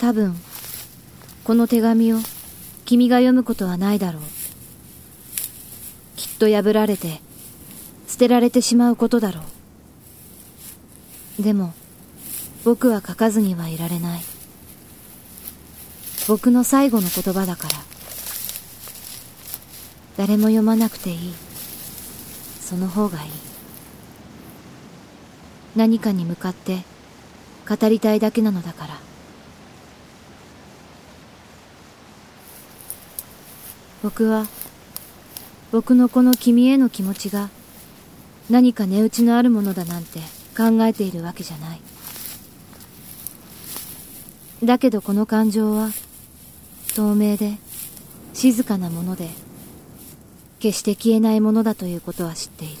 [0.00, 0.34] 多分
[1.44, 2.18] この手紙を
[2.86, 4.22] 君が読むことはないだろう。
[6.16, 7.20] きっと破られて
[8.08, 9.42] 捨てられてしまうことだろ
[11.38, 11.42] う。
[11.42, 11.74] でも
[12.64, 14.20] 僕は書かずにはいられない。
[16.28, 17.74] 僕の最後の言葉だから。
[20.16, 21.34] 誰も読まなくていい。
[22.60, 23.30] その方がいい。
[25.76, 26.84] 何かに向かって
[27.68, 29.09] 語りたいだけなのだから。
[34.02, 34.46] 僕は
[35.72, 37.48] 僕のこの君への気持ちが
[38.48, 40.18] 何か値打ちのあるものだなんて
[40.56, 41.80] 考えているわけじゃない。
[44.64, 45.90] だけどこの感情は
[46.94, 47.58] 透明で
[48.34, 49.28] 静かなもので
[50.58, 52.74] 決して消えないものだということは知っている。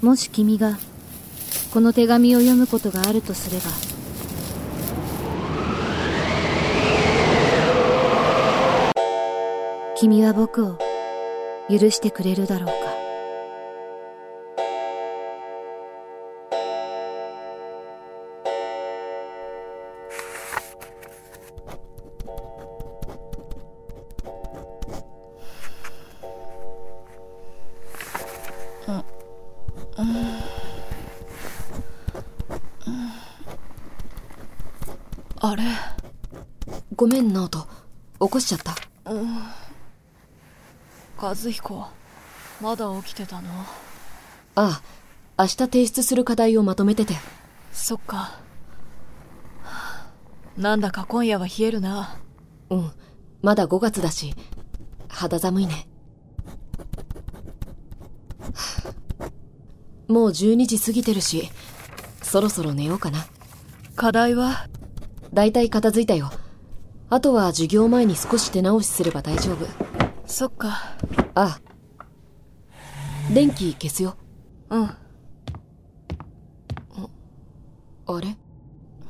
[0.00, 0.78] もし君が
[1.72, 3.91] この手紙を読むことがあるとすれば
[10.02, 10.78] 君は僕を
[11.70, 12.72] 許してくれるだろうか。
[35.42, 35.62] あれ？
[36.96, 37.66] ごめん直人起
[38.18, 38.74] こしちゃった。
[41.22, 41.86] 和彦
[42.60, 43.48] まだ起きてたの？
[44.56, 44.82] あ
[45.36, 47.14] あ明日提出する課題をまとめてて。
[47.72, 48.40] そっか。
[50.56, 52.18] なんだか今夜は冷えるな。
[52.70, 52.90] うん
[53.40, 54.34] まだ5月だし
[55.08, 55.86] 肌寒いね。
[60.08, 61.50] もう12時過ぎてるし
[62.20, 63.26] そろそろ寝ようかな。
[63.94, 64.66] 課題は？
[65.32, 66.32] だいたい片付いたよ。
[67.10, 69.91] あとは授業前に少し手直しすれば大丈夫
[70.32, 70.96] そっか。
[71.34, 71.60] あ。
[71.60, 71.60] あ
[73.34, 74.16] 電気消すよ。
[74.70, 74.84] うん。
[74.84, 74.96] あ
[78.18, 78.38] れ？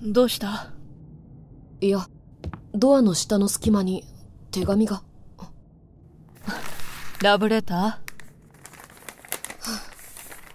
[0.00, 0.72] どうした？
[1.80, 2.06] いや
[2.72, 4.04] ドアの下の隙間に
[4.52, 5.02] 手紙が。
[7.20, 7.98] ラブレタ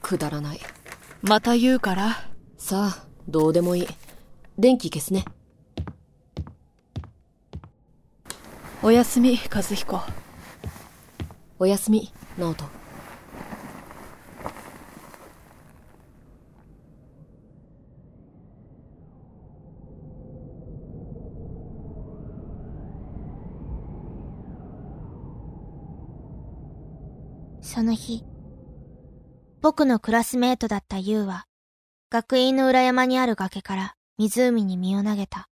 [0.01, 0.59] くだらない。
[0.59, 0.61] ー
[1.23, 2.29] また言うから。
[2.57, 3.87] さあどうでもいい。
[4.57, 5.25] 電気消すね。
[8.81, 9.99] おやすみ和彦
[11.59, 12.83] おやすみ直人
[27.73, 28.23] その日、
[29.59, 31.45] 僕のクラスメートだったユウは、
[32.11, 35.49] 学院の裏山にある崖から湖に身を投げた。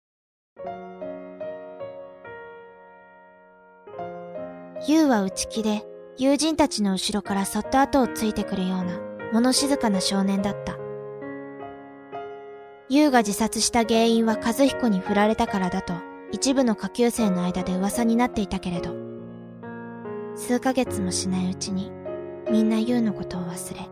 [4.88, 5.84] ユウは内気で、
[6.16, 9.00] 友人たちの後ろからそっと後をついてくるような、
[9.34, 10.78] 物静かな少年だった。
[12.88, 15.94] ユウが自殺した原因は和彦に振られたからだと、
[16.32, 18.94] 一部の下級生の間で噂になっていたけれど、
[20.36, 21.92] 数ヶ月もしないうちに、
[22.52, 23.90] みんなユウのことを忘れ、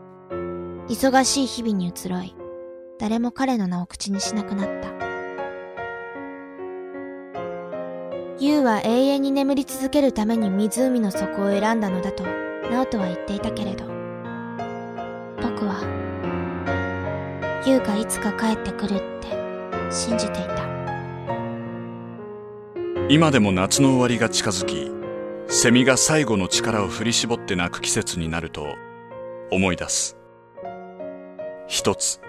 [0.90, 2.36] 忙しい日々に移ろい、
[3.00, 5.03] 誰も彼の名を口にしなくなった。
[8.44, 12.26] ユウは永遠に眠り続けるために湖の底を選んだのだと、
[12.70, 13.86] ナオトは言っていたけれど、
[15.42, 15.80] 僕は、
[17.66, 19.30] ユウがいつか帰ってくるって
[19.90, 20.68] 信じていた。
[23.08, 24.92] 今でも夏の終わりが近づき
[25.48, 28.76] セミが最後の力を振り絞って鳴く季節になると
[29.52, 30.18] 思い出す。
[31.68, 32.20] 一つ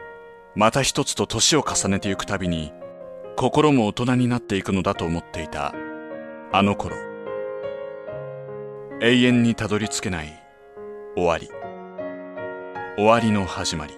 [0.55, 2.73] また一つと年を重ねていくたびに
[3.35, 5.75] 心も大人になっていくのだと思っていた。
[6.57, 6.95] あの頃
[9.03, 10.41] 永遠にたどり着けない
[11.17, 11.49] 終わり。
[12.97, 13.95] 終わりの始まり。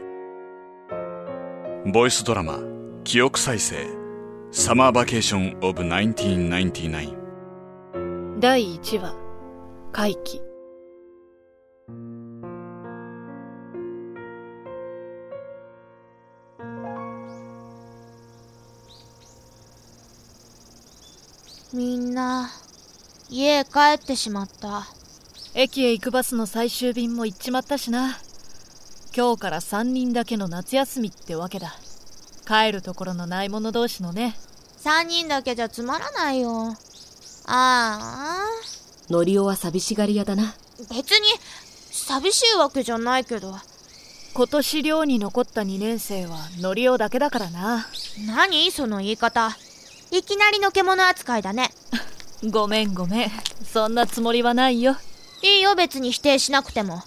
[1.92, 2.60] ボイスドラマ
[3.04, 3.76] 記憶再生
[4.52, 9.14] サマーバケーションオブ1999第1話
[9.92, 10.45] 回帰
[23.28, 24.86] 家へ帰ってしまった。
[25.54, 28.18] 駅へ行くバスの最終便も行っちまったしな。
[29.16, 31.74] 今日から3人だけの夏休みってわけだ。
[32.46, 34.36] 帰るところのない者同士のね。
[34.78, 36.68] 三人だけじゃつまらないよ。
[36.68, 36.76] あ
[37.46, 38.44] あ、
[39.10, 40.54] ノリオは寂しがり屋だな。
[40.90, 41.28] 別に、
[41.90, 43.56] 寂しいわけじゃないけど。
[44.34, 47.86] 今年寮に残った2年生はノリオだけだからな。
[48.26, 48.70] 何？
[48.70, 49.56] その言い方。
[50.12, 51.70] いきなりの獣扱いだね
[52.44, 53.30] ごめんごめん。
[53.64, 54.96] そんなつもりはないよ。
[55.42, 57.02] いいよ別に否定しなくても。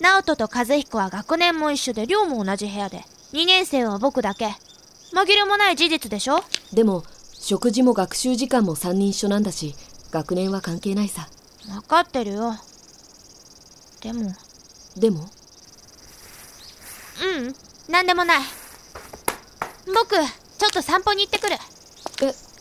[0.00, 3.04] 直人と和彦は学年も一緒で寮も同じ部屋で。
[3.32, 4.54] 2年生は僕だけ。
[5.12, 6.40] 紛れもない事実でしょ？
[6.72, 9.74] でも食事も学習時間も3人一緒なんだし
[10.10, 11.28] 学年は関係ないさ。
[11.66, 12.54] 分かってるよ。
[14.02, 14.34] でも。
[14.96, 15.20] でも？
[15.20, 15.22] う
[17.48, 17.54] ん。
[17.88, 18.38] 何でもない。
[19.86, 21.56] 僕ちょっと散歩に行ってくる。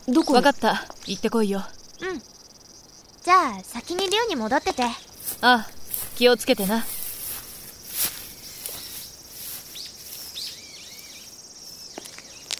[0.07, 0.85] えどこ分かった。
[1.07, 1.63] 行ってこいよ
[2.01, 2.19] うん。
[2.19, 4.83] じゃあ先に寮に戻ってて。
[4.83, 4.89] あ
[5.41, 5.67] あ
[6.15, 6.85] 気をつけてな。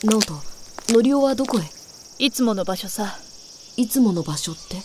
[0.03, 0.33] 直人
[0.93, 1.63] のりおはどこへ？
[2.19, 3.17] いつもの場所さ。
[3.77, 4.77] いつもの場所って？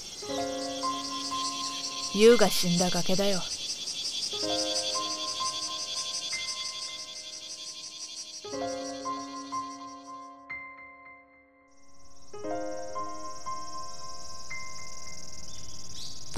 [2.14, 3.41] 優が死んだ崖だよ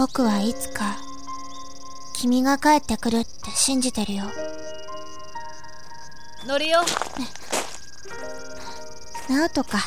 [0.02, 0.96] 僕はいつか
[2.12, 4.24] 君が帰ってくるって信じてるよ。
[6.44, 6.86] ノリオ直
[9.48, 9.78] 人か。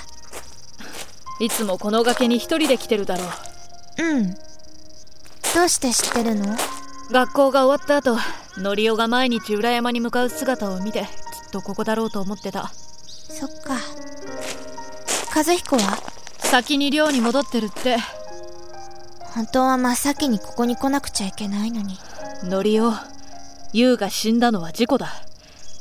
[1.41, 4.03] いつもこの崖に一人で来てるだろう。
[4.03, 4.33] うん。
[4.33, 4.39] ど
[5.65, 6.56] うして知ってるの？
[7.12, 8.17] 学校が終わった後
[8.57, 11.07] ノリオが毎日裏山に向かう姿を見てきっ
[11.51, 12.69] とここだろうと思ってた。
[12.69, 13.75] そっか。
[15.35, 15.97] 和彦は？
[16.38, 17.97] 先に寮に戻ってるって
[19.36, 21.98] 本当は真っ先にここに来なくちゃいけないのに。
[22.46, 22.94] ノリオ
[23.74, 25.12] 優が死んだのは事故だ。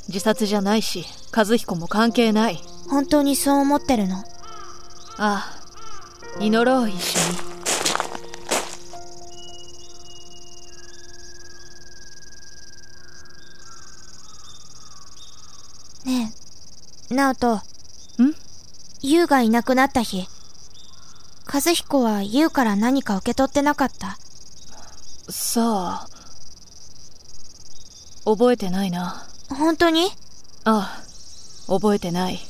[0.08, 1.04] 自殺じゃないし
[1.34, 2.58] 和彦も関係ない。
[2.90, 4.16] 本当にそう思ってるの？
[5.18, 5.48] あ
[6.38, 7.18] あ祈ろう一緒
[16.06, 16.16] に。
[16.18, 16.34] ね
[17.12, 17.54] え直人。
[17.54, 17.60] ん？
[19.00, 20.26] 優がいなくなった日
[21.54, 24.18] 和彦は優から何か受け取ってなかった。
[25.30, 26.06] さあ
[28.24, 29.24] 覚えてないな。
[29.50, 30.08] 本当に？
[30.64, 31.00] あ
[31.68, 32.40] あ覚えてない。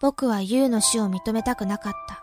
[0.00, 2.22] 僕は優の死を認めたくなかった。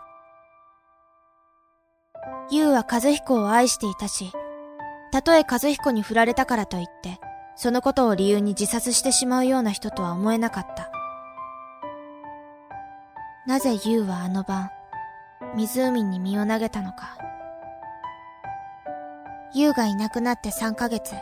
[2.50, 4.32] 優は和彦を愛していたし、
[5.12, 7.20] たとえ和彦に振られたからといって、
[7.60, 10.92] そのことを理由に自殺してしまうような人とは思えなかった。
[13.48, 14.70] なぜ優はあの晩、
[15.56, 17.18] 湖に身を投げたのか。
[19.52, 21.16] 優がいなくなって3ヶ月、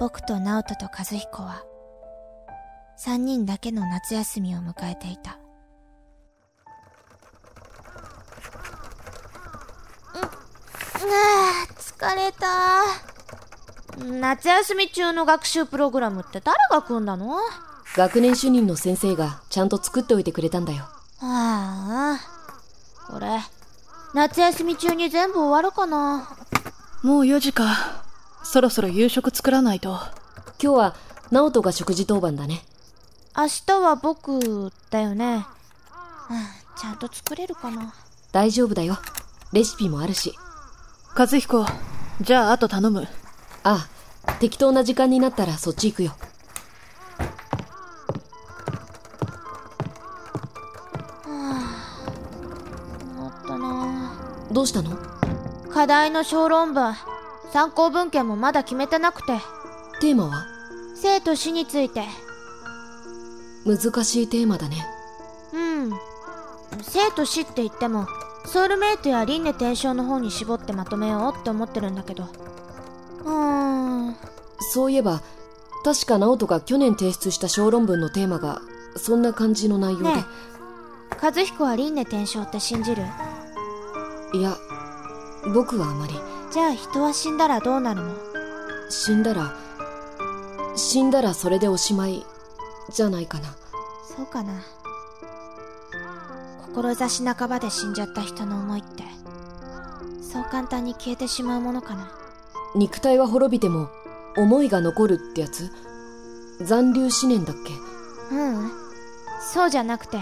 [0.00, 1.62] 僕と直人と和彦は、
[2.96, 5.38] 三人だけの夏休みを迎えていた。
[10.14, 13.11] う、うあ疲れた。
[14.04, 17.36] 夏休み中の学習プログラムって誰が組んだの？
[17.94, 20.84] 学年主任の先生がちゃんと作っておいてくれたんだよ。
[21.20, 23.38] ああ、これ、
[24.14, 26.28] 夏休み中に全部終わるかな？
[27.02, 28.02] もう4時か。
[28.42, 29.90] そろそろ夕食作らないと。
[30.60, 30.96] 今日は
[31.30, 32.62] 直人が食事当番だね。
[33.36, 35.46] 明日は僕だよね。
[36.30, 36.36] うん
[36.76, 37.94] ちゃんと作れるかな？
[38.32, 38.98] 大丈夫だよ。
[39.52, 40.34] レシピもあるし。
[41.16, 41.64] 和彦
[42.20, 43.06] じゃああと頼む。
[43.64, 43.88] ああ
[44.40, 46.12] 適当な時間になったらそっち行くよ。
[51.24, 51.32] 終
[53.18, 54.14] わったな。
[54.50, 54.96] どうしたの？
[55.72, 56.94] 課題の小論文、
[57.52, 59.38] 参考文献もまだ決めてなくて、
[60.00, 60.46] テーマは？
[60.94, 62.04] 生と死について。
[63.64, 64.84] 難しいテーマだね。
[65.52, 65.90] うん。
[66.82, 68.06] 生と死って言っても、
[68.44, 72.24] ソウルメイトや輪廻転生の方に絞ってまとめようって思ってるんだけど。
[72.24, 73.30] うー
[74.10, 74.16] ん。
[74.72, 75.20] そういえば
[75.84, 78.60] 確か直人が去年提出した小論文のテーマが
[78.96, 80.24] そんな感じの内容で、ね
[81.22, 83.02] 和彦は輪廻転生って信じる？
[84.32, 84.56] いや
[85.54, 86.14] 僕はあまり
[86.50, 88.14] じゃあ人は死んだらどうなるの？
[88.88, 89.54] 死んだら
[90.74, 92.24] 死んだらそれでおしまい
[92.90, 93.54] じゃないかな
[94.16, 94.54] そうかな。
[96.74, 99.04] 志半ばで死んじゃった人の思いって、
[100.22, 102.10] そう簡単に消えてしまうものかな。
[102.74, 103.88] 肉体は滅びても
[104.36, 105.70] 思いが残るってやつ？
[106.60, 107.56] 残留思念だっ
[108.30, 108.34] け？
[108.34, 108.70] ううん。
[109.52, 110.18] そうじゃなくて、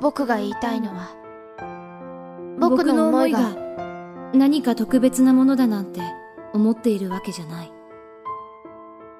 [0.00, 1.10] 僕が言いたいのは、
[2.58, 3.56] 僕の思いが、
[4.32, 6.00] 何か特別なものだなんて
[6.52, 7.72] 思っているわけじゃない。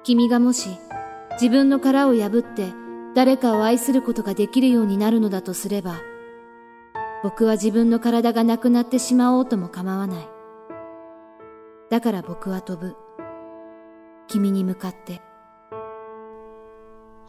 [0.03, 0.69] 君がもし
[1.33, 2.73] 自分の殻を破って
[3.15, 6.01] 誰かを愛することができるようになるのだとすれば、
[7.23, 10.29] 僕は自分の体がなくなってしまおうとも構わない。
[11.89, 12.95] だから僕は飛ぶ。
[14.27, 15.21] 君に向かって。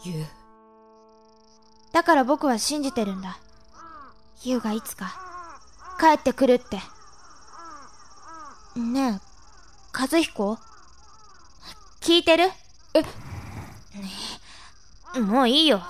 [0.05, 0.27] ユウ。
[1.93, 3.39] だから僕は信じてるんだ。
[4.43, 5.15] ユウがいつか
[6.01, 6.79] 帰ってくるって。
[8.79, 9.21] ねえ、
[9.99, 10.59] 和彦？
[12.01, 12.51] 聞いてる？
[15.15, 15.83] え、もういいよ。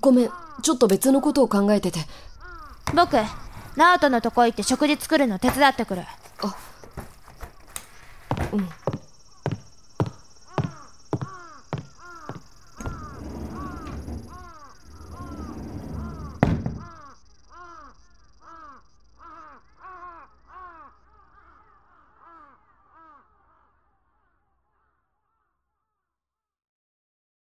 [0.00, 0.30] ごめん、
[0.62, 2.00] ちょっと別のことを考えてて。
[2.94, 3.16] 僕、
[3.76, 6.02] ナオトのとこ行って食事作るの手伝ってくる。
[8.52, 8.81] うん。